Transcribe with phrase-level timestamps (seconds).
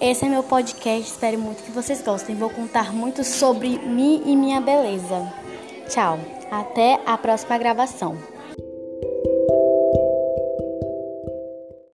[0.00, 2.34] Esse é meu podcast, espero muito que vocês gostem.
[2.34, 5.32] Vou contar muito sobre mim e minha beleza.
[5.88, 6.18] Tchau,
[6.50, 8.33] até a próxima gravação.